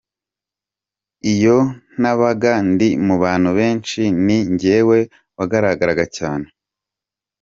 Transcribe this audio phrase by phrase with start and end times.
[1.33, 1.57] Iyo
[2.01, 4.99] nabaga ndi mu bantu benshi ni jyewe
[5.37, 6.47] wagaragara cyane.